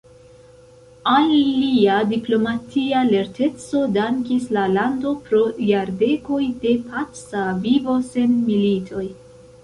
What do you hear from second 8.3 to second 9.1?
militoj.